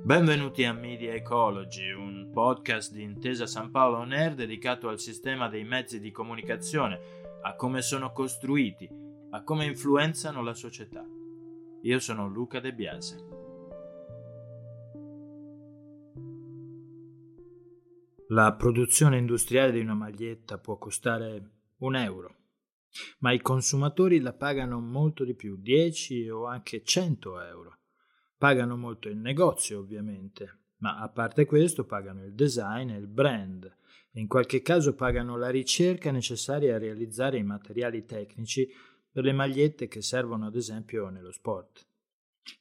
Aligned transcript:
Benvenuti 0.00 0.64
a 0.64 0.72
Media 0.72 1.12
Ecology, 1.12 1.92
un 1.92 2.30
podcast 2.32 2.92
di 2.92 3.02
Intesa 3.02 3.46
San 3.46 3.70
Paolo 3.70 3.98
On 3.98 4.32
dedicato 4.34 4.88
al 4.88 4.98
sistema 4.98 5.48
dei 5.48 5.64
mezzi 5.64 6.00
di 6.00 6.10
comunicazione, 6.10 6.98
a 7.42 7.54
come 7.54 7.82
sono 7.82 8.10
costruiti 8.10 8.88
a 9.30 9.44
come 9.44 9.64
influenzano 9.66 10.42
la 10.42 10.54
società. 10.54 11.06
Io 11.82 11.98
sono 12.00 12.26
Luca 12.26 12.58
De 12.58 12.74
Biase. 12.74 13.26
La 18.28 18.54
produzione 18.54 19.18
industriale 19.18 19.72
di 19.72 19.80
una 19.80 19.94
maglietta 19.94 20.58
può 20.58 20.78
costare 20.78 21.50
un 21.78 21.94
euro, 21.96 22.36
ma 23.20 23.32
i 23.32 23.40
consumatori 23.40 24.20
la 24.20 24.32
pagano 24.32 24.80
molto 24.80 25.24
di 25.24 25.34
più, 25.34 25.56
10 25.56 26.28
o 26.30 26.46
anche 26.46 26.82
100 26.82 27.40
euro. 27.42 27.76
Pagano 28.42 28.76
molto 28.76 29.08
il 29.08 29.18
negozio, 29.18 29.78
ovviamente, 29.78 30.58
ma 30.78 30.98
a 30.98 31.08
parte 31.08 31.46
questo 31.46 31.84
pagano 31.84 32.24
il 32.24 32.34
design 32.34 32.90
e 32.90 32.96
il 32.96 33.06
brand 33.06 33.72
in 34.14 34.26
qualche 34.26 34.62
caso 34.62 34.96
pagano 34.96 35.36
la 35.36 35.48
ricerca 35.48 36.10
necessaria 36.10 36.74
a 36.74 36.78
realizzare 36.78 37.38
i 37.38 37.44
materiali 37.44 38.04
tecnici 38.04 38.68
per 39.12 39.22
le 39.22 39.32
magliette 39.32 39.86
che 39.86 40.02
servono 40.02 40.46
ad 40.46 40.56
esempio 40.56 41.08
nello 41.08 41.30
sport. 41.30 41.86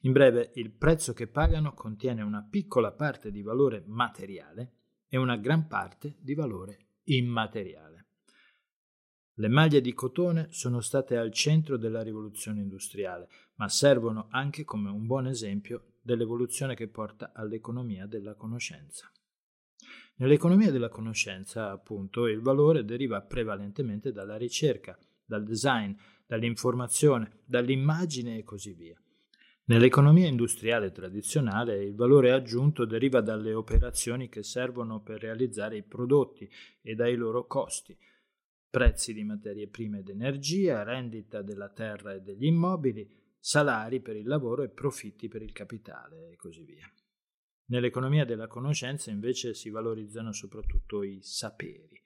In 0.02 0.12
breve, 0.12 0.52
il 0.54 0.70
prezzo 0.70 1.14
che 1.14 1.26
pagano 1.26 1.74
contiene 1.74 2.22
una 2.22 2.46
piccola 2.48 2.92
parte 2.92 3.32
di 3.32 3.42
valore 3.42 3.82
materiale 3.88 4.74
e 5.10 5.18
una 5.18 5.36
gran 5.36 5.66
parte 5.66 6.16
di 6.20 6.36
valore 6.36 6.78
immateriale. 7.06 8.06
Le 9.34 9.48
maglie 9.48 9.82
di 9.82 9.94
cotone 9.94 10.50
sono 10.52 10.82
state 10.82 11.18
al 11.18 11.32
centro 11.32 11.76
della 11.76 12.04
rivoluzione 12.04 12.62
industriale, 12.62 13.28
ma 13.62 13.70
servono 13.70 14.26
anche 14.32 14.64
come 14.64 14.90
un 14.90 15.06
buon 15.06 15.28
esempio 15.28 15.98
dell'evoluzione 16.02 16.74
che 16.74 16.88
porta 16.88 17.32
all'economia 17.32 18.08
della 18.08 18.34
conoscenza. 18.34 19.12
Nell'economia 20.16 20.72
della 20.72 20.90
conoscenza, 20.90 21.70
appunto, 21.70 22.26
il 22.26 22.42
valore 22.42 22.84
deriva 22.84 23.22
prevalentemente 23.22 24.12
dalla 24.12 24.36
ricerca, 24.36 24.98
dal 25.24 25.44
design, 25.44 25.94
dall'informazione, 26.26 27.42
dall'immagine 27.46 28.40
e 28.40 28.44
così 28.44 28.74
via. 28.74 29.00
Nell'economia 29.66 30.26
industriale 30.26 30.92
tradizionale 30.92 31.84
il 31.84 31.94
valore 31.94 32.32
aggiunto 32.32 32.86
deriva 32.86 33.22
dalle 33.22 33.54
operazioni 33.54 34.28
che 34.28 34.42
servono 34.42 35.02
per 35.02 35.22
realizzare 35.22 35.78
i 35.78 35.84
prodotti 35.84 36.50
e 36.82 36.96
dai 36.96 37.16
loro 37.16 37.46
costi, 37.46 37.96
prezzi 38.72 39.14
di 39.14 39.24
materie 39.24 39.68
prime 39.68 40.00
ed 40.00 40.10
energia, 40.10 40.82
rendita 40.82 41.44
della 41.44 41.70
terra 41.70 42.14
e 42.14 42.22
degli 42.22 42.46
immobili, 42.46 43.20
salari 43.42 44.00
per 44.02 44.16
il 44.16 44.28
lavoro 44.28 44.62
e 44.62 44.70
profitti 44.70 45.28
per 45.28 45.42
il 45.42 45.52
capitale 45.52 46.30
e 46.30 46.36
così 46.36 46.64
via. 46.64 46.90
Nell'economia 47.66 48.24
della 48.24 48.48
conoscenza 48.48 49.10
invece 49.10 49.54
si 49.56 49.70
valorizzano 49.70 50.32
soprattutto 50.32 51.04
i 51.04 51.20
saperi. 51.22 52.00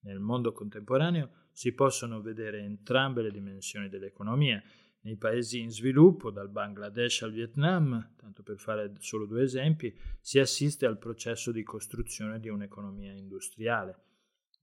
Nel 0.00 0.20
mondo 0.20 0.52
contemporaneo 0.52 1.46
si 1.50 1.72
possono 1.72 2.20
vedere 2.20 2.60
entrambe 2.60 3.22
le 3.22 3.32
dimensioni 3.32 3.88
dell'economia. 3.88 4.62
Nei 5.00 5.16
paesi 5.16 5.60
in 5.60 5.70
sviluppo, 5.70 6.30
dal 6.30 6.50
Bangladesh 6.50 7.22
al 7.22 7.32
Vietnam, 7.32 8.14
tanto 8.16 8.42
per 8.42 8.58
fare 8.58 8.92
solo 8.98 9.26
due 9.26 9.42
esempi, 9.42 9.92
si 10.20 10.38
assiste 10.38 10.86
al 10.86 10.98
processo 10.98 11.50
di 11.50 11.62
costruzione 11.62 12.38
di 12.38 12.48
un'economia 12.48 13.12
industriale. 13.12 14.04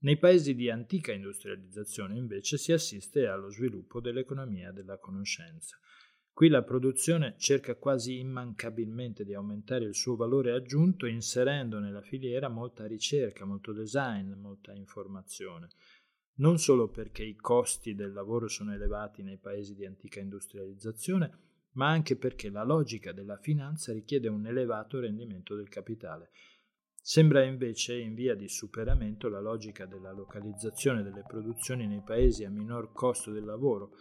Nei 0.00 0.18
paesi 0.18 0.54
di 0.54 0.70
antica 0.70 1.12
industrializzazione 1.12 2.16
invece 2.16 2.58
si 2.58 2.72
assiste 2.72 3.26
allo 3.26 3.50
sviluppo 3.50 4.00
dell'economia 4.00 4.70
della 4.70 4.98
conoscenza. 4.98 5.78
Qui 6.36 6.48
la 6.48 6.62
produzione 6.62 7.36
cerca 7.38 7.76
quasi 7.76 8.18
immancabilmente 8.18 9.24
di 9.24 9.32
aumentare 9.32 9.86
il 9.86 9.94
suo 9.94 10.16
valore 10.16 10.52
aggiunto 10.52 11.06
inserendo 11.06 11.78
nella 11.78 12.02
filiera 12.02 12.48
molta 12.48 12.86
ricerca, 12.86 13.46
molto 13.46 13.72
design, 13.72 14.34
molta 14.34 14.74
informazione 14.74 15.68
non 16.36 16.58
solo 16.58 16.88
perché 16.88 17.22
i 17.22 17.36
costi 17.36 17.94
del 17.94 18.12
lavoro 18.12 18.48
sono 18.48 18.74
elevati 18.74 19.22
nei 19.22 19.38
paesi 19.38 19.74
di 19.74 19.86
antica 19.86 20.20
industrializzazione, 20.20 21.44
ma 21.72 21.88
anche 21.88 22.16
perché 22.16 22.50
la 22.50 22.64
logica 22.64 23.12
della 23.12 23.38
finanza 23.38 23.92
richiede 23.92 24.28
un 24.28 24.46
elevato 24.46 24.98
rendimento 25.00 25.54
del 25.54 25.68
capitale. 25.68 26.30
Sembra 27.00 27.44
invece 27.44 27.96
in 27.96 28.14
via 28.14 28.34
di 28.34 28.48
superamento 28.48 29.28
la 29.28 29.40
logica 29.40 29.86
della 29.86 30.12
localizzazione 30.12 31.02
delle 31.02 31.24
produzioni 31.26 31.86
nei 31.86 32.02
paesi 32.02 32.44
a 32.44 32.50
minor 32.50 32.92
costo 32.92 33.30
del 33.30 33.44
lavoro, 33.44 33.92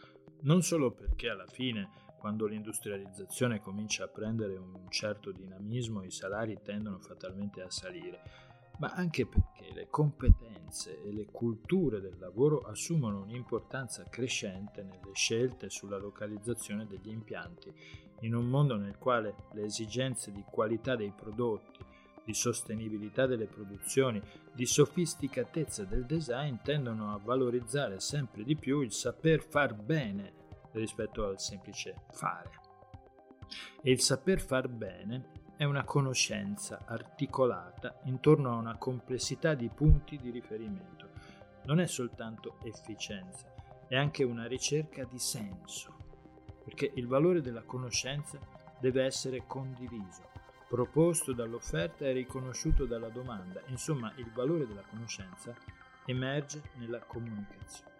non 0.42 0.62
solo 0.62 0.92
perché 0.92 1.30
alla 1.30 1.48
fine, 1.48 2.05
quando 2.18 2.46
l'industrializzazione 2.46 3.62
comincia 3.62 4.06
a 4.06 4.08
prendere 4.08 4.56
un 4.56 4.90
certo 4.90 5.32
dinamismo, 5.32 6.04
i 6.04 6.12
salari 6.12 6.60
tendono 6.64 7.00
fatalmente 7.00 7.62
a 7.62 7.70
salire, 7.70 8.22
ma 8.78 8.92
anche 8.92 9.26
perché 9.26 9.72
le 9.74 9.88
competenze 9.90 11.02
e 11.02 11.14
le 11.14 11.26
culture 11.32 12.02
del 12.02 12.18
lavoro 12.20 12.60
assumono 12.62 13.22
un'importanza 13.22 14.04
crescente 14.10 14.84
nelle 14.84 15.14
scelte 15.14 15.70
sulla 15.70 15.98
localizzazione 15.98 16.86
degli 16.86 17.10
impianti, 17.10 17.74
in 18.22 18.36
un 18.36 18.46
mondo 18.46 18.76
nel 18.76 18.98
quale 18.98 19.36
le 19.54 19.64
esigenze 19.64 20.32
di 20.32 20.44
qualità 20.50 20.96
dei 20.96 21.14
prodotti, 21.16 21.84
di 22.26 22.34
sostenibilità 22.34 23.28
delle 23.28 23.46
produzioni, 23.46 24.22
di 24.52 24.66
sofisticatezza 24.66 25.84
del 25.84 26.06
design 26.06 26.56
tendono 26.64 27.14
a 27.14 27.20
valorizzare 27.24 28.00
sempre 28.00 28.44
di 28.44 28.56
più 28.56 28.82
il 28.82 28.92
saper 28.92 29.44
far 29.44 29.76
bene 29.76 30.44
rispetto 30.80 31.26
al 31.26 31.40
semplice 31.40 32.04
fare. 32.12 32.50
E 33.82 33.92
il 33.92 34.00
saper 34.00 34.40
far 34.40 34.68
bene 34.68 35.44
è 35.58 35.64
una 35.64 35.84
conoscenza 35.84 36.84
articolata 36.86 38.00
intorno 38.04 38.52
a 38.52 38.56
una 38.58 38.78
complessità 38.78 39.54
di 39.54 39.70
punti 39.70 40.18
di 40.18 40.30
riferimento. 40.30 41.10
Non 41.64 41.80
è 41.80 41.88
soltanto 41.88 42.58
efficienza, 42.64 43.54
è 43.88 43.96
anche 43.96 44.24
una 44.24 44.48
ricerca 44.48 45.06
di 45.06 45.20
senso, 45.20 45.96
perché 46.64 46.92
il 46.96 47.08
valore 47.08 47.42
della 47.42 47.64
conoscenza 47.64 48.38
deve 48.80 49.04
essere 49.04 49.46
condiviso, 49.48 50.30
proposto 50.68 51.32
dall'offerta 51.32 52.06
e 52.06 52.12
riconosciuto 52.12 52.86
dalla 52.86 53.10
domanda. 53.10 53.62
Insomma, 53.68 54.12
il 54.18 54.32
valore 54.32 54.68
della 54.68 54.84
conoscenza 54.90 55.56
emerge 56.06 56.62
nella 56.76 57.00
comunicazione. 57.00 57.95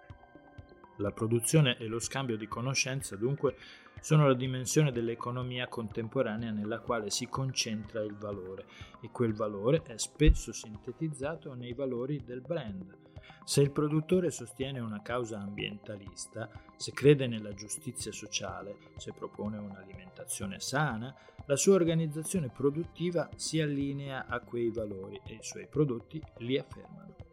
La 0.98 1.12
produzione 1.12 1.78
e 1.78 1.88
lo 1.88 2.00
scambio 2.00 2.38
di 2.38 2.48
conoscenza 2.48 3.18
dunque 3.18 3.58
sono 4.00 4.28
la 4.28 4.34
dimensione 4.34 4.92
dell'economia 4.92 5.68
contemporanea 5.68 6.52
nella 6.52 6.80
quale 6.80 7.10
si 7.10 7.28
concentra 7.28 8.02
il 8.02 8.16
valore 8.16 8.66
e 9.02 9.10
quel 9.12 9.34
valore 9.34 9.82
è 9.84 9.98
spesso 9.98 10.54
sintetizzato 10.54 11.54
nei 11.54 11.74
valori 11.74 12.24
del 12.24 12.42
brand. 12.42 12.96
Se 13.44 13.62
il 13.62 13.72
produttore 13.72 14.32
sostiene 14.32 14.80
una 14.80 15.02
causa 15.02 15.40
ambientalista, 15.40 16.50
se 16.78 16.92
crede 16.94 17.28
nella 17.28 17.54
giustizia 17.54 18.12
sociale, 18.12 18.78
se 18.98 19.12
propone 19.12 19.58
un'alimentazione 19.58 20.60
sana, 20.60 21.14
la 21.46 21.56
sua 21.56 21.76
organizzazione 21.76 22.50
produttiva 22.50 23.30
si 23.36 23.60
allinea 23.60 24.26
a 24.28 24.40
quei 24.40 24.72
valori 24.72 25.20
e 25.26 25.34
i 25.34 25.44
suoi 25.44 25.68
prodotti 25.68 26.22
li 26.38 26.58
affermano. 26.58 27.25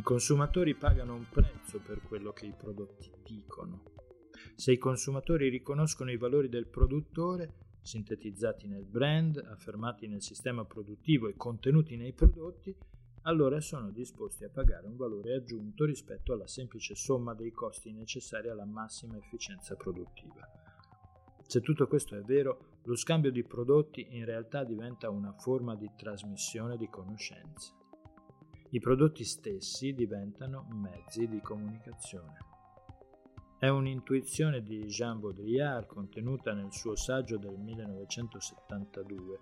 I 0.00 0.02
consumatori 0.02 0.74
pagano 0.76 1.14
un 1.14 1.26
prezzo 1.28 1.78
per 1.78 2.00
quello 2.00 2.32
che 2.32 2.46
i 2.46 2.54
prodotti 2.56 3.12
dicono. 3.22 3.82
Se 4.54 4.72
i 4.72 4.78
consumatori 4.78 5.50
riconoscono 5.50 6.10
i 6.10 6.16
valori 6.16 6.48
del 6.48 6.68
produttore, 6.68 7.76
sintetizzati 7.82 8.66
nel 8.66 8.86
brand, 8.86 9.36
affermati 9.36 10.08
nel 10.08 10.22
sistema 10.22 10.64
produttivo 10.64 11.28
e 11.28 11.36
contenuti 11.36 11.98
nei 11.98 12.14
prodotti, 12.14 12.74
allora 13.24 13.60
sono 13.60 13.90
disposti 13.90 14.44
a 14.44 14.48
pagare 14.48 14.86
un 14.86 14.96
valore 14.96 15.34
aggiunto 15.34 15.84
rispetto 15.84 16.32
alla 16.32 16.46
semplice 16.46 16.94
somma 16.94 17.34
dei 17.34 17.50
costi 17.50 17.92
necessari 17.92 18.48
alla 18.48 18.64
massima 18.64 19.18
efficienza 19.18 19.76
produttiva. 19.76 20.48
Se 21.46 21.60
tutto 21.60 21.86
questo 21.86 22.16
è 22.16 22.22
vero, 22.22 22.78
lo 22.84 22.96
scambio 22.96 23.30
di 23.30 23.44
prodotti 23.44 24.06
in 24.16 24.24
realtà 24.24 24.64
diventa 24.64 25.10
una 25.10 25.34
forma 25.34 25.76
di 25.76 25.90
trasmissione 25.94 26.78
di 26.78 26.88
conoscenze. 26.88 27.79
I 28.72 28.78
prodotti 28.78 29.24
stessi 29.24 29.92
diventano 29.94 30.66
mezzi 30.70 31.26
di 31.26 31.40
comunicazione. 31.40 32.36
È 33.58 33.66
un'intuizione 33.66 34.62
di 34.62 34.86
Jean 34.86 35.18
Baudrillard 35.18 35.86
contenuta 35.86 36.54
nel 36.54 36.72
suo 36.72 36.94
saggio 36.94 37.36
del 37.36 37.58
1972, 37.58 39.38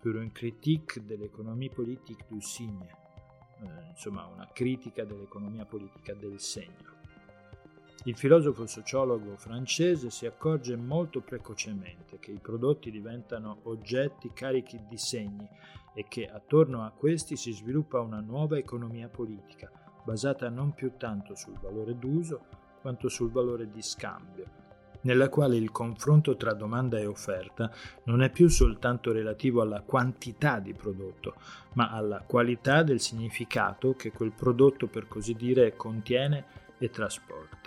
Pour 0.00 0.16
une 0.16 0.32
critique 0.32 0.98
de 1.06 1.14
l'économie 1.14 1.70
politique 1.70 2.26
du 2.28 2.40
signe, 2.40 2.88
eh, 3.60 3.90
insomma 3.90 4.26
una 4.26 4.48
critica 4.52 5.04
dell'economia 5.04 5.64
politica 5.64 6.12
del 6.12 6.40
segno. 6.40 7.01
Il 8.04 8.16
filosofo 8.16 8.66
sociologo 8.66 9.36
francese 9.36 10.10
si 10.10 10.26
accorge 10.26 10.74
molto 10.76 11.20
precocemente 11.20 12.18
che 12.18 12.32
i 12.32 12.40
prodotti 12.40 12.90
diventano 12.90 13.60
oggetti 13.64 14.32
carichi 14.32 14.80
di 14.88 14.98
segni 14.98 15.48
e 15.94 16.06
che 16.08 16.26
attorno 16.26 16.84
a 16.84 16.90
questi 16.90 17.36
si 17.36 17.52
sviluppa 17.52 18.00
una 18.00 18.20
nuova 18.20 18.58
economia 18.58 19.08
politica, 19.08 19.70
basata 20.04 20.48
non 20.48 20.72
più 20.74 20.96
tanto 20.96 21.36
sul 21.36 21.58
valore 21.60 21.96
d'uso 21.96 22.46
quanto 22.80 23.08
sul 23.08 23.30
valore 23.30 23.70
di 23.70 23.82
scambio, 23.82 24.46
nella 25.02 25.28
quale 25.28 25.56
il 25.56 25.70
confronto 25.70 26.36
tra 26.36 26.52
domanda 26.54 26.98
e 26.98 27.06
offerta 27.06 27.70
non 28.04 28.22
è 28.22 28.30
più 28.30 28.48
soltanto 28.48 29.12
relativo 29.12 29.62
alla 29.62 29.82
quantità 29.82 30.58
di 30.58 30.74
prodotto, 30.74 31.34
ma 31.74 31.90
alla 31.90 32.22
qualità 32.26 32.82
del 32.82 33.00
significato 33.00 33.94
che 33.94 34.10
quel 34.10 34.32
prodotto, 34.32 34.88
per 34.88 35.06
così 35.06 35.34
dire, 35.34 35.76
contiene 35.76 36.44
e 36.78 36.90
trasporta. 36.90 37.61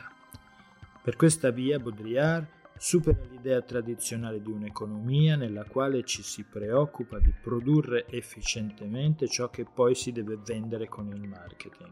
Per 1.06 1.18
questa 1.18 1.52
via 1.52 1.78
Baudrillard 1.78 2.48
supera 2.80 3.20
l'idea 3.30 3.62
tradizionale 3.62 4.42
di 4.42 4.50
un'economia 4.50 5.36
nella 5.36 5.64
quale 5.64 6.04
ci 6.04 6.24
si 6.24 6.44
preoccupa 6.46 7.20
di 7.20 7.32
produrre 7.32 8.08
efficientemente 8.08 9.28
ciò 9.28 9.52
che 9.52 9.66
poi 9.72 9.94
si 9.94 10.12
deve 10.12 10.40
vendere 10.44 10.88
con 10.88 11.08
il 11.10 11.22
marketing. 11.28 11.92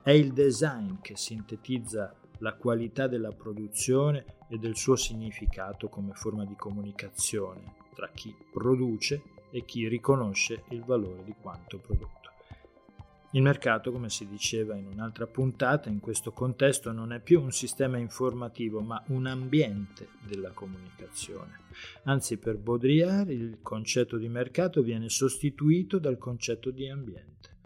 È 0.00 0.12
il 0.12 0.32
design 0.32 1.00
che 1.02 1.16
sintetizza 1.16 2.14
la 2.38 2.54
qualità 2.54 3.08
della 3.08 3.32
produzione 3.32 4.24
e 4.48 4.56
del 4.56 4.76
suo 4.76 4.94
significato 4.94 5.88
come 5.88 6.12
forma 6.12 6.44
di 6.44 6.54
comunicazione 6.54 7.74
tra 7.92 8.08
chi 8.14 8.32
produce 8.52 9.20
e 9.50 9.64
chi 9.64 9.88
riconosce 9.88 10.62
il 10.68 10.84
valore 10.84 11.24
di 11.24 11.34
quanto 11.40 11.80
prodotto. 11.80 12.23
Il 13.34 13.42
mercato, 13.42 13.90
come 13.90 14.10
si 14.10 14.28
diceva 14.28 14.76
in 14.76 14.86
un'altra 14.86 15.26
puntata, 15.26 15.88
in 15.88 15.98
questo 15.98 16.30
contesto 16.30 16.92
non 16.92 17.12
è 17.12 17.18
più 17.18 17.42
un 17.42 17.50
sistema 17.50 17.98
informativo, 17.98 18.80
ma 18.80 19.02
un 19.08 19.26
ambiente 19.26 20.10
della 20.24 20.52
comunicazione. 20.52 21.62
Anzi, 22.04 22.36
per 22.36 22.58
Baudrillard 22.58 23.30
il 23.30 23.58
concetto 23.60 24.18
di 24.18 24.28
mercato 24.28 24.82
viene 24.82 25.08
sostituito 25.08 25.98
dal 25.98 26.16
concetto 26.16 26.70
di 26.70 26.88
ambiente. 26.88 27.56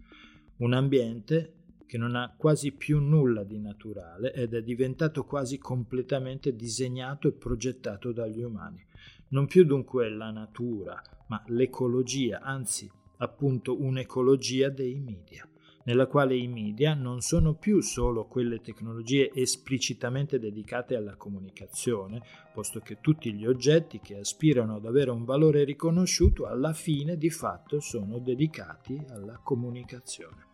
Un 0.57 0.73
ambiente 0.73 1.53
che 1.85 1.99
non 1.99 2.15
ha 2.15 2.33
quasi 2.35 2.71
più 2.71 2.99
nulla 2.99 3.43
di 3.43 3.59
naturale 3.59 4.33
ed 4.33 4.55
è 4.55 4.63
diventato 4.63 5.23
quasi 5.23 5.59
completamente 5.59 6.55
disegnato 6.55 7.27
e 7.27 7.33
progettato 7.33 8.11
dagli 8.11 8.41
umani. 8.41 8.83
Non 9.27 9.45
più 9.45 9.65
dunque 9.65 10.09
la 10.09 10.31
natura, 10.31 10.99
ma 11.27 11.43
l'ecologia, 11.49 12.41
anzi 12.41 12.89
appunto 13.17 13.79
un'ecologia 13.79 14.69
dei 14.69 14.97
media 14.97 15.47
nella 15.89 16.05
quale 16.05 16.35
i 16.35 16.47
media 16.47 16.93
non 16.93 17.19
sono 17.21 17.55
più 17.55 17.81
solo 17.81 18.25
quelle 18.25 18.61
tecnologie 18.61 19.31
esplicitamente 19.33 20.37
dedicate 20.37 20.95
alla 20.95 21.15
comunicazione, 21.15 22.21
posto 22.53 22.79
che 22.79 22.99
tutti 23.01 23.33
gli 23.33 23.47
oggetti 23.47 23.99
che 23.99 24.17
aspirano 24.17 24.75
ad 24.75 24.85
avere 24.85 25.09
un 25.09 25.25
valore 25.25 25.63
riconosciuto 25.63 26.45
alla 26.45 26.73
fine 26.73 27.17
di 27.17 27.31
fatto 27.31 27.79
sono 27.79 28.19
dedicati 28.19 29.03
alla 29.09 29.39
comunicazione. 29.43 30.45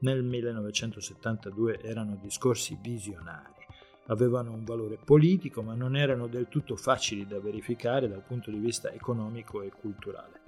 Nel 0.00 0.24
1972 0.24 1.80
erano 1.80 2.18
discorsi 2.20 2.76
visionari, 2.82 3.64
avevano 4.06 4.50
un 4.50 4.64
valore 4.64 4.98
politico 5.02 5.62
ma 5.62 5.74
non 5.74 5.94
erano 5.94 6.26
del 6.26 6.48
tutto 6.48 6.74
facili 6.74 7.28
da 7.28 7.38
verificare 7.38 8.08
dal 8.08 8.24
punto 8.24 8.50
di 8.50 8.58
vista 8.58 8.90
economico 8.90 9.62
e 9.62 9.70
culturale. 9.70 10.40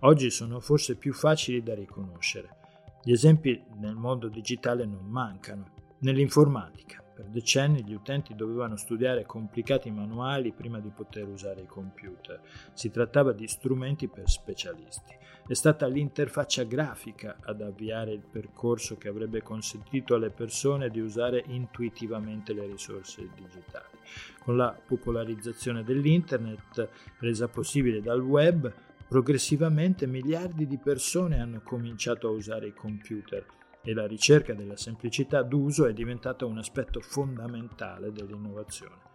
Oggi 0.00 0.30
sono 0.30 0.60
forse 0.60 0.96
più 0.96 1.12
facili 1.12 1.62
da 1.62 1.74
riconoscere 1.74 2.64
gli 3.06 3.12
esempi 3.12 3.62
nel 3.76 3.94
mondo 3.94 4.26
digitale 4.26 4.84
non 4.84 5.04
mancano. 5.06 5.70
Nell'informatica, 5.98 7.00
per 7.14 7.26
decenni 7.26 7.84
gli 7.84 7.94
utenti 7.94 8.34
dovevano 8.34 8.74
studiare 8.74 9.24
complicati 9.24 9.92
manuali 9.92 10.50
prima 10.50 10.80
di 10.80 10.90
poter 10.90 11.28
usare 11.28 11.60
i 11.60 11.66
computer. 11.66 12.40
Si 12.72 12.90
trattava 12.90 13.30
di 13.30 13.46
strumenti 13.46 14.08
per 14.08 14.28
specialisti. 14.28 15.14
È 15.46 15.54
stata 15.54 15.86
l'interfaccia 15.86 16.64
grafica 16.64 17.36
ad 17.42 17.60
avviare 17.60 18.12
il 18.12 18.24
percorso 18.28 18.96
che 18.96 19.06
avrebbe 19.06 19.40
consentito 19.40 20.16
alle 20.16 20.30
persone 20.30 20.90
di 20.90 20.98
usare 20.98 21.44
intuitivamente 21.46 22.52
le 22.54 22.66
risorse 22.66 23.28
digitali. 23.36 23.98
Con 24.40 24.56
la 24.56 24.76
popolarizzazione 24.84 25.84
dell'Internet, 25.84 26.88
resa 27.20 27.46
possibile 27.46 28.00
dal 28.00 28.20
web, 28.20 28.74
Progressivamente 29.08 30.08
miliardi 30.08 30.66
di 30.66 30.78
persone 30.78 31.40
hanno 31.40 31.60
cominciato 31.62 32.26
a 32.26 32.32
usare 32.32 32.66
i 32.66 32.74
computer 32.74 33.46
e 33.80 33.94
la 33.94 34.04
ricerca 34.04 34.52
della 34.52 34.76
semplicità 34.76 35.42
d'uso 35.42 35.86
è 35.86 35.92
diventata 35.92 36.44
un 36.44 36.58
aspetto 36.58 37.00
fondamentale 37.00 38.10
dell'innovazione. 38.10 39.14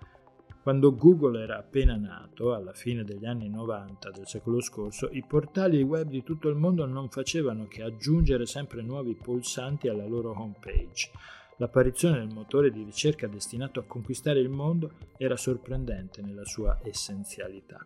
Quando 0.64 0.96
Google 0.96 1.42
era 1.42 1.58
appena 1.58 1.98
nato, 1.98 2.54
alla 2.54 2.72
fine 2.72 3.04
degli 3.04 3.26
anni 3.26 3.50
90 3.50 4.12
del 4.12 4.28
secolo 4.28 4.62
scorso, 4.62 5.10
i 5.12 5.26
portali 5.28 5.82
web 5.82 6.08
di 6.08 6.24
tutto 6.24 6.48
il 6.48 6.56
mondo 6.56 6.86
non 6.86 7.10
facevano 7.10 7.68
che 7.68 7.84
aggiungere 7.84 8.46
sempre 8.46 8.82
nuovi 8.84 9.16
pulsanti 9.16 9.90
alla 9.90 10.06
loro 10.06 10.32
homepage. 10.40 11.10
L'apparizione 11.58 12.20
del 12.20 12.34
motore 12.34 12.72
di 12.72 12.84
ricerca 12.84 13.28
destinato 13.28 13.82
a 13.82 13.86
conquistare 13.86 14.40
il 14.40 14.50
mondo 14.50 14.94
era 15.18 15.36
sorprendente 15.36 16.22
nella 16.22 16.46
sua 16.46 16.80
essenzialità. 16.82 17.86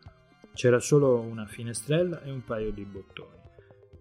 C'era 0.55 0.79
solo 0.79 1.19
una 1.19 1.45
finestrella 1.45 2.23
e 2.23 2.31
un 2.31 2.41
paio 2.41 2.71
di 2.71 2.85
bottoni. 2.85 3.41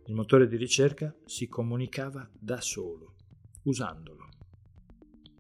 Il 0.07 0.15
motore 0.15 0.47
di 0.47 0.57
ricerca 0.57 1.13
si 1.25 1.49
comunicava 1.49 2.31
da 2.33 2.61
solo, 2.61 3.15
usandolo. 3.65 4.29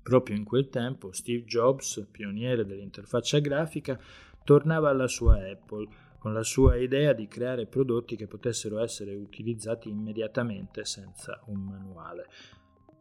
Proprio 0.02 0.34
in 0.34 0.43
quel 0.43 0.69
tempo 0.70 1.12
Steve 1.12 1.44
Jobs, 1.44 2.08
pioniere 2.11 2.66
dell'interfaccia 2.66 3.38
grafica, 3.38 3.96
tornava 4.43 4.90
alla 4.90 5.06
sua 5.06 5.37
Apple 5.37 5.87
con 6.19 6.32
la 6.32 6.43
sua 6.43 6.75
idea 6.78 7.12
di 7.12 7.28
creare 7.28 7.66
prodotti 7.66 8.16
che 8.16 8.26
potessero 8.26 8.81
essere 8.81 9.14
utilizzati 9.14 9.88
immediatamente 9.88 10.84
senza 10.84 11.40
un 11.46 11.61
manuale. 11.61 12.26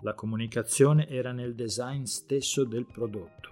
La 0.02 0.14
comunicazione 0.14 1.08
era 1.08 1.32
nel 1.32 1.56
design 1.56 2.04
stesso 2.04 2.64
del 2.64 2.86
prodotto. 2.86 3.50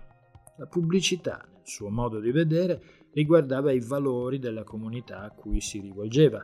La 0.58 0.68
pubblicità, 0.68 1.48
nel 1.52 1.66
suo 1.66 1.90
modo 1.90 2.20
di 2.20 2.30
vedere, 2.30 3.01
riguardava 3.14 3.72
i 3.72 3.80
valori 3.80 4.40
della 4.40 4.64
comunità 4.64 5.22
a 5.22 5.32
cui 5.32 5.62
si 5.62 5.80
rivolgeva. 5.80 6.44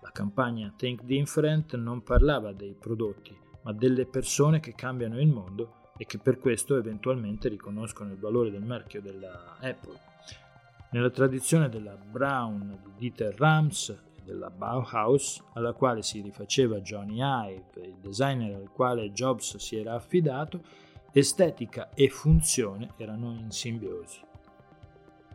La 0.00 0.10
campagna 0.12 0.72
Think 0.76 1.02
Different 1.02 1.74
non 1.76 2.02
parlava 2.02 2.52
dei 2.52 2.74
prodotti, 2.78 3.36
ma 3.62 3.72
delle 3.72 4.06
persone 4.06 4.60
che 4.60 4.74
cambiano 4.74 5.18
il 5.20 5.28
mondo 5.28 5.92
e 5.96 6.04
che 6.04 6.18
per 6.18 6.38
questo 6.38 6.76
eventualmente 6.76 7.48
riconoscono 7.48 8.12
il 8.12 8.18
valore 8.18 8.50
del 8.50 8.64
marchio 8.64 9.00
della 9.00 9.56
Apple. 9.60 9.98
Nella 10.90 11.10
tradizione 11.10 11.68
della 11.68 11.96
Brown 11.96 12.78
di 12.84 12.92
Dieter 12.96 13.34
Rams 13.36 13.88
e 13.88 14.22
della 14.22 14.50
Bauhaus, 14.50 15.42
alla 15.54 15.72
quale 15.72 16.02
si 16.02 16.20
rifaceva 16.20 16.80
Johnny 16.80 17.18
Ive, 17.20 17.86
il 17.86 17.96
designer 18.00 18.54
al 18.54 18.70
quale 18.70 19.10
Jobs 19.10 19.56
si 19.56 19.76
era 19.76 19.94
affidato, 19.94 20.62
estetica 21.12 21.90
e 21.94 22.08
funzione 22.08 22.92
erano 22.96 23.32
in 23.32 23.50
simbiosi. 23.50 24.20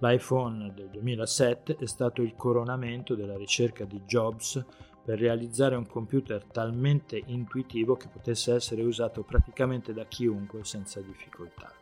L'iPhone 0.01 0.72
del 0.74 0.88
2007 0.89 1.75
è 1.75 1.86
stato 1.86 2.22
il 2.22 2.34
coronamento 2.36 3.15
della 3.15 3.36
ricerca 3.36 3.84
di 3.84 4.01
Jobs 4.06 4.63
per 5.03 5.20
realizzare 5.20 5.75
un 5.75 5.88
computer 5.88 6.46
talmente 6.46 7.22
intuitivo 7.25 7.98
che 7.98 8.08
potesse 8.08 8.53
essere 8.53 8.82
usato 8.84 9.24
praticamente 9.24 9.91
da 9.91 10.06
chiunque 10.06 10.63
senza 10.63 11.01
difficoltà. 11.01 11.74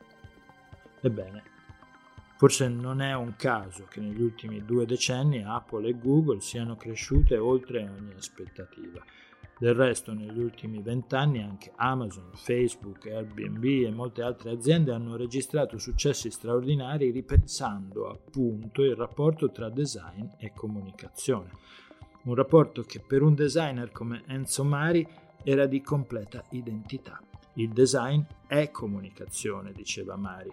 Ebbene, 1.02 1.44
forse 2.38 2.68
non 2.68 3.02
è 3.02 3.14
un 3.14 3.36
caso 3.36 3.86
che 3.86 4.00
negli 4.00 4.22
ultimi 4.22 4.66
due 4.66 4.88
decenni 4.88 5.44
Apple 5.44 5.88
e 5.88 6.00
Google 6.00 6.40
siano 6.40 6.76
cresciute 6.76 7.38
oltre 7.38 7.84
ogni 7.84 8.14
aspettativa 8.14 9.04
del 9.60 9.74
resto, 9.74 10.14
negli 10.14 10.40
ultimi 10.40 10.82
vent'anni 10.82 11.42
anche 11.42 11.72
Amazon, 11.76 12.30
Facebook, 12.34 13.08
Airbnb 13.08 13.64
e 13.64 13.92
molte 13.92 14.22
altre 14.22 14.52
aziende 14.52 14.92
hanno 14.92 15.16
registrato 15.16 15.80
successi 15.80 16.30
straordinari 16.30 17.10
ripensando 17.10 18.08
appunto 18.08 18.84
il 18.84 18.96
rapporto 18.96 19.52
tra 19.52 19.70
design 19.70 20.26
e 20.38 20.54
comunicazione. 20.54 21.52
Un 22.24 22.36
rapporto 22.36 22.84
che 22.84 23.00
per 23.00 23.24
un 23.24 23.34
designer 23.34 23.92
come 23.92 24.24
Enzo 24.28 24.64
Mari 24.64 25.08
era 25.44 25.66
di 25.66 25.82
completa 25.82 26.44
identità. 26.52 27.20
Il 27.54 27.70
design 27.70 28.22
è 28.46 28.70
comunicazione, 28.70 29.72
diceva 29.72 30.16
Mari. 30.18 30.52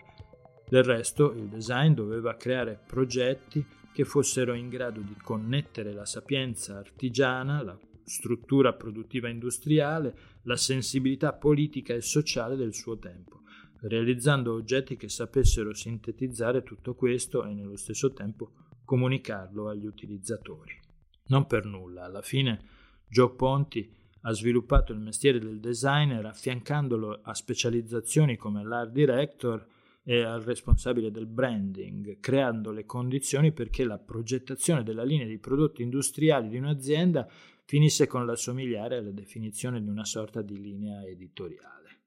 Del 0.67 0.85
resto, 0.85 1.33
il 1.33 1.49
design 1.49 1.93
doveva 1.93 2.37
creare 2.37 2.81
progetti 2.87 3.65
che 3.93 4.05
fossero 4.05 4.55
in 4.55 4.69
grado 4.69 5.01
di 5.01 5.15
connettere 5.23 5.93
la 5.93 6.07
sapienza 6.07 6.79
artigiana, 6.79 7.63
la 7.63 7.79
struttura 8.05 8.73
produttiva 8.73 9.29
industriale, 9.29 10.17
la 10.43 10.57
sensibilità 10.57 11.33
politica 11.33 11.95
e 11.95 12.01
sociale 12.01 12.57
del 12.57 12.75
suo 12.75 12.99
tempo, 12.99 13.43
realizzando 13.83 14.53
oggetti 14.53 14.97
che 14.97 15.09
sapessero 15.09 15.75
sintetizzare 15.75 16.63
tutto 16.63 16.95
questo 16.95 17.45
e 17.45 17.53
nello 17.53 17.77
stesso 17.77 18.13
tempo 18.13 18.53
comunicarlo 18.85 19.69
agli 19.69 19.87
utilizzatori. 19.87 20.79
Non 21.27 21.47
per 21.47 21.65
nulla, 21.65 22.05
alla 22.05 22.23
fine 22.23 22.61
Joe 23.09 23.31
Ponti 23.31 23.91
ha 24.27 24.33
sviluppato 24.33 24.93
il 24.93 25.01
mestiere 25.01 25.39
del 25.39 25.61
designer 25.61 26.25
affiancandolo 26.27 27.21
a 27.23 27.35
specializzazioni 27.35 28.37
come 28.37 28.65
l'art 28.65 28.91
director 28.91 29.67
e 30.03 30.23
al 30.23 30.43
responsabile 30.43 31.11
del 31.11 31.27
branding, 31.27 32.21
creando 32.21 32.71
le 32.71 32.85
condizioni 32.85 33.53
perché 33.53 33.85
la 33.85 33.99
progettazione 33.99 34.83
della 34.83 35.03
linea 35.03 35.27
di 35.27 35.39
prodotti 35.39 35.83
industriali 35.83 36.49
di 36.49 36.59
un'azienda 36.59 37.27
finisse 37.65 38.07
con 38.07 38.27
l'assomigliare 38.27 38.99
alla 38.99 39.11
definizione 39.11 39.83
di 39.83 39.89
una 39.89 40.05
sorta 40.05 40.43
di 40.43 40.61
linea 40.61 41.05
editoriale. 41.05 42.03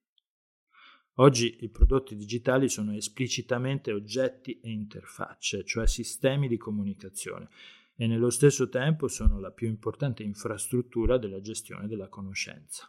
Oggi 1.19 1.57
i 1.61 1.69
prodotti 1.69 2.15
digitali 2.15 2.69
sono 2.69 2.93
esplicitamente 2.93 3.91
oggetti 3.91 4.59
e 4.59 4.69
interfacce, 4.69 5.65
cioè 5.65 5.87
sistemi 5.87 6.47
di 6.47 6.57
comunicazione, 6.57 7.49
e 7.95 8.05
nello 8.05 8.29
stesso 8.29 8.69
tempo 8.69 9.07
sono 9.07 9.39
la 9.39 9.51
più 9.51 9.67
importante 9.67 10.21
infrastruttura 10.21 11.17
della 11.17 11.41
gestione 11.41 11.87
della 11.87 12.07
conoscenza. 12.07 12.87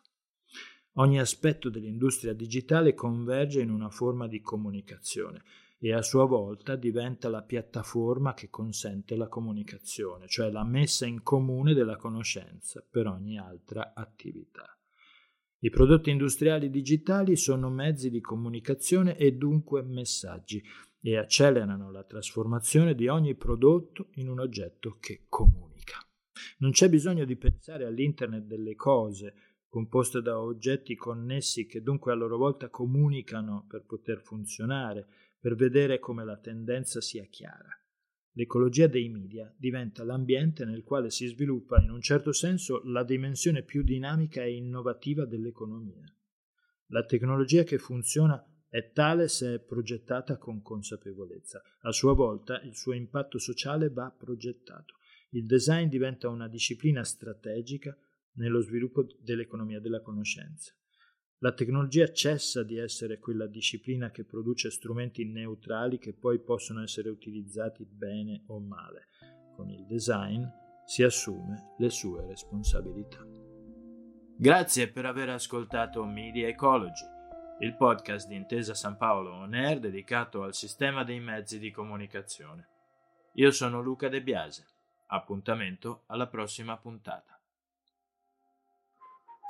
Ogni 0.94 1.18
aspetto 1.18 1.70
dell'industria 1.70 2.34
digitale 2.34 2.92
converge 2.92 3.62
in 3.62 3.70
una 3.70 3.88
forma 3.88 4.26
di 4.26 4.40
comunicazione 4.42 5.42
e 5.80 5.92
a 5.92 6.02
sua 6.02 6.24
volta 6.24 6.74
diventa 6.74 7.28
la 7.28 7.42
piattaforma 7.42 8.34
che 8.34 8.50
consente 8.50 9.14
la 9.14 9.28
comunicazione, 9.28 10.26
cioè 10.26 10.50
la 10.50 10.64
messa 10.64 11.06
in 11.06 11.22
comune 11.22 11.72
della 11.72 11.96
conoscenza 11.96 12.84
per 12.88 13.06
ogni 13.06 13.38
altra 13.38 13.92
attività. 13.94 14.76
I 15.60 15.70
prodotti 15.70 16.10
industriali 16.10 16.70
digitali 16.70 17.36
sono 17.36 17.68
mezzi 17.70 18.10
di 18.10 18.20
comunicazione 18.20 19.16
e 19.16 19.32
dunque 19.32 19.82
messaggi 19.82 20.62
e 21.00 21.16
accelerano 21.16 21.90
la 21.90 22.04
trasformazione 22.04 22.94
di 22.94 23.08
ogni 23.08 23.34
prodotto 23.34 24.08
in 24.14 24.28
un 24.28 24.40
oggetto 24.40 24.98
che 25.00 25.26
comunica. 25.28 25.96
Non 26.58 26.70
c'è 26.70 26.88
bisogno 26.88 27.24
di 27.24 27.36
pensare 27.36 27.84
all'Internet 27.84 28.44
delle 28.44 28.74
cose, 28.74 29.34
composte 29.68 30.22
da 30.22 30.40
oggetti 30.40 30.94
connessi 30.96 31.66
che 31.66 31.82
dunque 31.82 32.12
a 32.12 32.14
loro 32.14 32.36
volta 32.36 32.68
comunicano 32.68 33.66
per 33.68 33.84
poter 33.84 34.20
funzionare, 34.20 35.06
per 35.38 35.54
vedere 35.54 35.98
come 35.98 36.24
la 36.24 36.38
tendenza 36.38 37.00
sia 37.00 37.24
chiara. 37.24 37.68
L'ecologia 38.32 38.86
dei 38.86 39.08
media 39.08 39.52
diventa 39.56 40.04
l'ambiente 40.04 40.64
nel 40.64 40.84
quale 40.84 41.10
si 41.10 41.26
sviluppa 41.26 41.80
in 41.80 41.90
un 41.90 42.00
certo 42.00 42.32
senso 42.32 42.82
la 42.84 43.02
dimensione 43.02 43.62
più 43.62 43.82
dinamica 43.82 44.42
e 44.42 44.54
innovativa 44.54 45.24
dell'economia. 45.24 46.04
La 46.86 47.04
tecnologia 47.04 47.64
che 47.64 47.78
funziona 47.78 48.42
è 48.68 48.92
tale 48.92 49.28
se 49.28 49.54
è 49.54 49.58
progettata 49.58 50.36
con 50.36 50.62
consapevolezza. 50.62 51.60
A 51.80 51.92
sua 51.92 52.14
volta 52.14 52.60
il 52.60 52.76
suo 52.76 52.92
impatto 52.92 53.38
sociale 53.38 53.90
va 53.90 54.14
progettato. 54.16 54.94
Il 55.30 55.46
design 55.46 55.88
diventa 55.88 56.28
una 56.28 56.48
disciplina 56.48 57.02
strategica 57.02 57.96
nello 58.38 58.60
sviluppo 58.60 59.06
dell'economia 59.20 59.80
della 59.80 60.00
conoscenza. 60.00 60.72
La 61.40 61.52
tecnologia 61.52 62.10
cessa 62.10 62.64
di 62.64 62.78
essere 62.78 63.18
quella 63.18 63.46
disciplina 63.46 64.10
che 64.10 64.24
produce 64.24 64.70
strumenti 64.70 65.24
neutrali 65.24 65.98
che 65.98 66.12
poi 66.12 66.40
possono 66.40 66.82
essere 66.82 67.10
utilizzati 67.10 67.84
bene 67.84 68.42
o 68.46 68.58
male. 68.58 69.08
Con 69.54 69.70
il 69.70 69.86
design 69.86 70.42
si 70.84 71.04
assume 71.04 71.74
le 71.78 71.90
sue 71.90 72.26
responsabilità. 72.26 73.24
Grazie 74.36 74.90
per 74.90 75.04
aver 75.06 75.28
ascoltato 75.28 76.04
Media 76.04 76.48
Ecology, 76.48 77.04
il 77.60 77.76
podcast 77.76 78.26
di 78.28 78.34
Intesa 78.34 78.74
San 78.74 78.96
Paolo 78.96 79.32
On 79.32 79.52
Air 79.52 79.80
dedicato 79.80 80.42
al 80.42 80.54
sistema 80.54 81.04
dei 81.04 81.20
mezzi 81.20 81.58
di 81.58 81.70
comunicazione. 81.70 82.68
Io 83.34 83.50
sono 83.52 83.80
Luca 83.80 84.08
De 84.08 84.22
Biase. 84.22 84.66
Appuntamento 85.08 86.02
alla 86.06 86.26
prossima 86.26 86.76
puntata. 86.76 87.37